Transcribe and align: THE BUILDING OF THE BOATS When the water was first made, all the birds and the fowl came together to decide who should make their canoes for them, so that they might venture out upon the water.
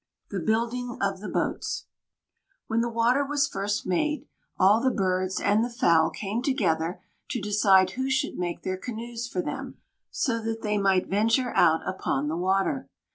THE 0.31 0.39
BUILDING 0.39 0.97
OF 0.99 1.19
THE 1.21 1.29
BOATS 1.29 1.85
When 2.65 2.81
the 2.81 2.89
water 2.89 3.23
was 3.23 3.47
first 3.47 3.85
made, 3.85 4.25
all 4.57 4.81
the 4.81 4.89
birds 4.89 5.39
and 5.39 5.63
the 5.63 5.69
fowl 5.69 6.09
came 6.09 6.41
together 6.41 7.03
to 7.29 7.39
decide 7.39 7.91
who 7.91 8.09
should 8.09 8.33
make 8.35 8.63
their 8.63 8.77
canoes 8.77 9.27
for 9.27 9.43
them, 9.43 9.77
so 10.09 10.41
that 10.41 10.63
they 10.63 10.79
might 10.79 11.05
venture 11.05 11.53
out 11.55 11.87
upon 11.87 12.29
the 12.29 12.35
water. 12.35 12.87